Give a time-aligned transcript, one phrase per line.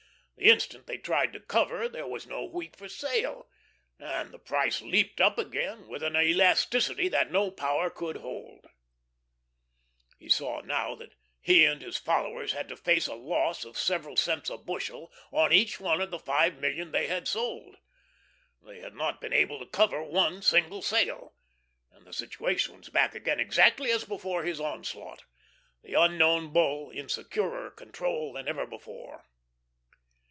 [0.43, 3.47] The instant they tried to cover there was no wheat for sale,
[3.99, 8.59] and the price leaped up again with an elasticity that no power could control.
[10.17, 14.17] He saw now that he and his followers had to face a loss of several
[14.17, 17.77] cents a bushel on each one of the five million they had sold.
[18.63, 21.35] They had not been able to cover one single sale,
[21.91, 25.23] and the situation was back again exactly as before his onslaught,
[25.83, 29.23] the Unknown Bull in securer control than ever before.